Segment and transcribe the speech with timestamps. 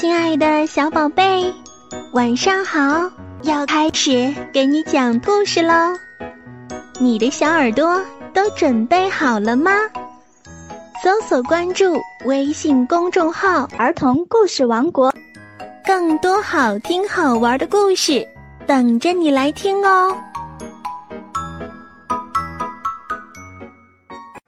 [0.00, 1.52] 亲爱的小宝贝，
[2.12, 3.10] 晚上好！
[3.42, 5.74] 要开始给你讲故事喽。
[7.00, 8.00] 你的小耳朵
[8.32, 9.72] 都准备好了吗？
[11.02, 15.12] 搜索关注微信公众号“儿童故事王国”，
[15.84, 18.24] 更多好听好玩的故事
[18.68, 20.16] 等着你来听哦。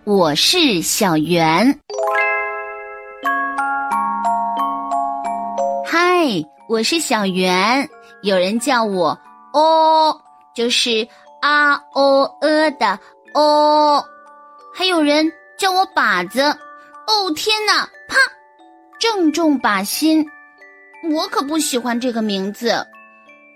[0.04, 1.76] 我是小圆。
[6.70, 7.90] 我是小圆，
[8.22, 9.18] 有人叫我
[9.52, 10.16] 哦，
[10.54, 11.08] 就是
[11.42, 12.96] 啊哦呃的
[13.34, 14.04] 哦，
[14.72, 16.40] 还有人叫我靶子。
[16.42, 18.16] 哦天哪，啪，
[19.00, 20.24] 正中靶心。
[21.10, 22.86] 我可不喜欢这个名字。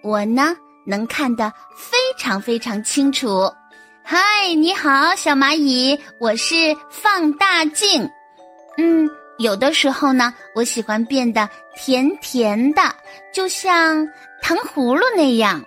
[0.03, 0.53] 我呢，
[0.85, 3.49] 能看得非常非常清楚。
[4.03, 4.19] 嗨，
[4.57, 8.11] 你好，小蚂蚁，我是放大镜。
[8.77, 9.09] 嗯，
[9.39, 12.83] 有的时候呢，我喜欢变得甜甜的，
[13.33, 14.09] 就像
[14.41, 15.65] 糖葫芦那样。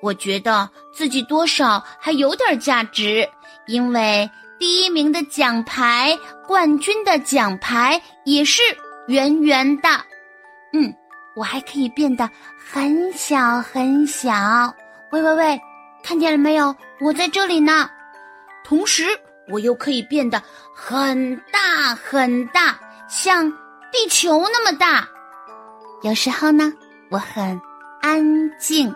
[0.00, 3.28] 我觉得自己多少还有点价值，
[3.66, 8.62] 因为第一名的奖牌、冠军的奖牌也是
[9.06, 9.88] 圆圆的。
[10.72, 10.94] 嗯，
[11.34, 14.74] 我还可以变得很小很小。
[15.10, 15.60] 喂喂喂！
[16.02, 16.74] 看见了没有？
[17.00, 17.88] 我在这里呢。
[18.62, 19.04] 同时，
[19.48, 20.42] 我又可以变得
[20.74, 22.78] 很大很大，
[23.14, 23.48] 像
[23.92, 25.08] 地球那么大。
[26.02, 26.72] 有时候呢，
[27.12, 27.60] 我很
[28.02, 28.92] 安静，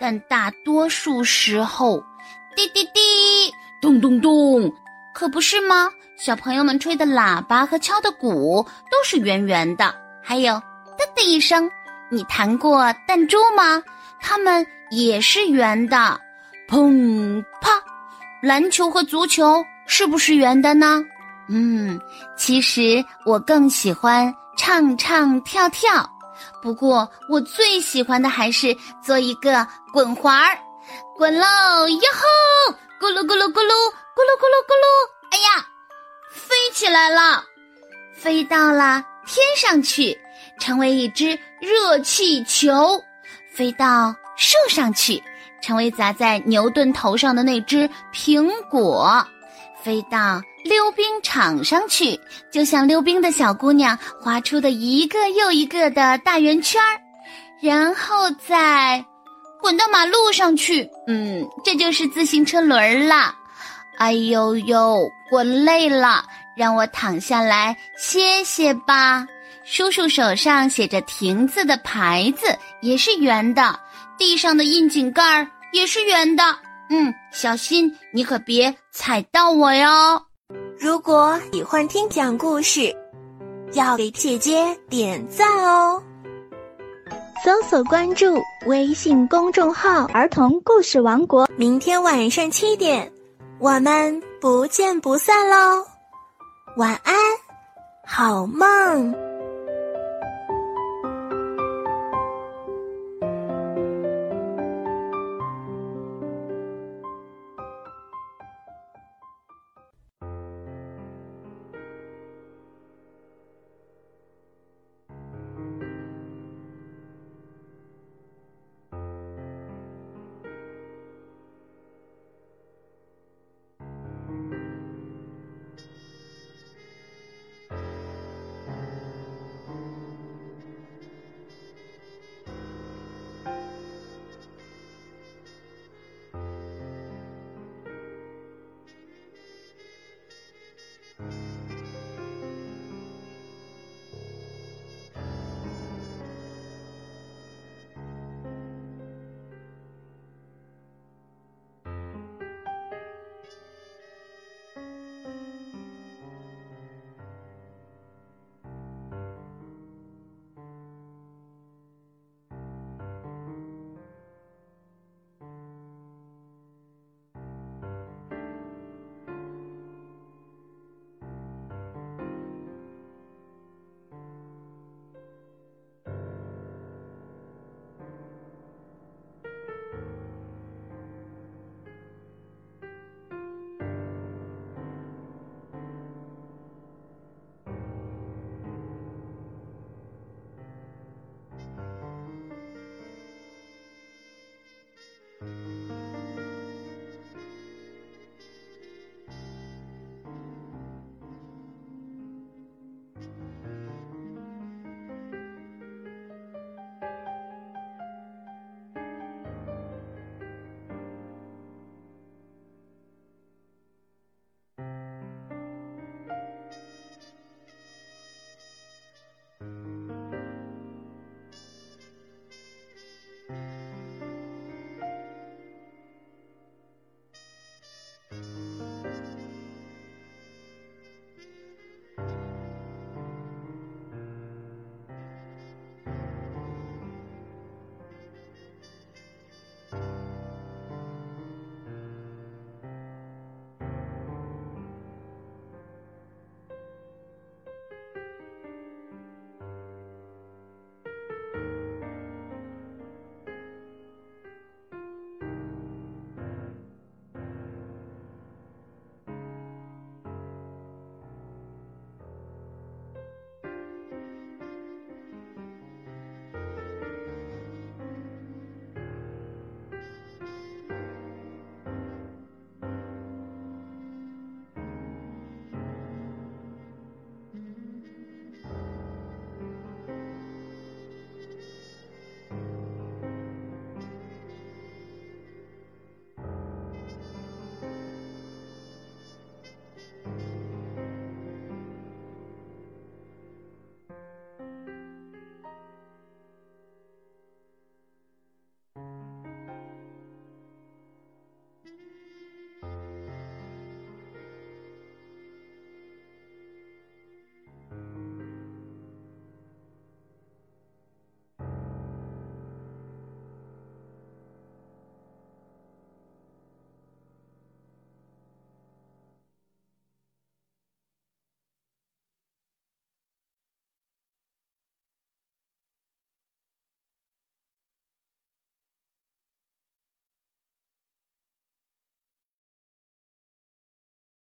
[0.00, 2.02] 但大多数时候，
[2.56, 4.72] 滴滴滴，咚咚咚，
[5.12, 5.90] 可不是吗？
[6.16, 11.70] 小朋友们吹的喇叭和敲的鼓都是圆圆的，还有哒的一声。
[12.10, 13.82] 你弹过弹珠吗？
[14.22, 16.18] 它们也是圆的。
[16.66, 17.70] 砰啪！
[18.42, 21.04] 篮球和足球是不是圆的呢？
[21.48, 22.00] 嗯，
[22.36, 26.08] 其实我更喜欢唱唱跳跳。
[26.62, 30.58] 不过我最喜欢的还是做一个滚环儿，
[31.16, 31.46] 滚喽
[31.88, 32.74] 哟吼！
[33.00, 33.72] 咕噜咕噜咕噜
[34.14, 34.86] 咕噜咕噜咕噜！
[35.30, 35.66] 哎呀，
[36.30, 37.44] 飞起来了，
[38.14, 40.18] 飞到了天上去，
[40.58, 43.00] 成为一只热气球，
[43.52, 45.22] 飞到树上去。
[45.62, 49.26] 成为砸在牛顿头上的那只苹果，
[49.84, 52.18] 飞到溜冰场上去，
[52.50, 56.98] 就像溜冰的小姑娘划出的一个又一个的大圆圈儿，
[57.60, 59.04] 然后再
[59.60, 60.88] 滚到马路上去。
[61.06, 63.34] 嗯，这就是自行车轮儿了。
[63.98, 66.24] 哎呦呦，滚累了，
[66.56, 69.26] 让我躺下来歇歇吧。
[69.64, 73.78] 叔叔手上写着“亭”字的牌子也是圆的，
[74.16, 75.46] 地上的窨井盖儿。
[75.72, 76.44] 也是圆的，
[76.90, 80.22] 嗯，小心你可别踩到我哟。
[80.78, 82.94] 如果喜欢听讲故事，
[83.72, 86.02] 要给姐姐点赞哦。
[87.44, 93.10] 搜索关注微信公众号“儿童故事王国”，明天晚上七点，
[93.58, 95.84] 我们不见不散喽。
[96.76, 97.14] 晚安，
[98.06, 99.33] 好梦。